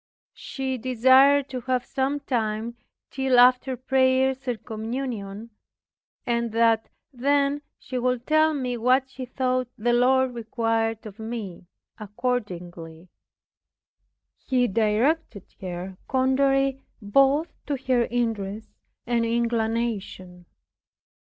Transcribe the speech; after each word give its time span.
She 0.33 0.79
desired 0.79 1.47
to 1.49 1.61
have 1.61 1.85
some 1.85 2.21
time 2.21 2.75
till 3.11 3.37
after 3.37 3.77
prayers 3.77 4.47
and 4.47 4.65
communion, 4.65 5.51
and 6.25 6.51
that 6.53 6.89
then 7.13 7.61
she 7.77 7.99
would 7.99 8.25
tell 8.25 8.55
me 8.55 8.77
what 8.77 9.11
she 9.11 9.27
thought 9.27 9.67
the 9.77 9.93
Lord 9.93 10.33
required 10.33 11.05
of 11.05 11.19
me. 11.19 11.67
Accordingly, 11.99 13.09
He 14.39 14.67
directed 14.67 15.45
her 15.61 15.97
contrary 16.07 16.81
both 16.99 17.53
to 17.67 17.77
her 17.85 18.05
interests 18.05 18.73
and 19.05 19.23
inclination. 19.23 20.47